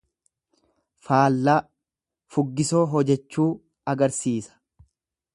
Faallaa, 1.09 1.57
fuggisoo 2.35 2.81
hojechuu 2.93 3.47
agarsiisa. 3.93 4.57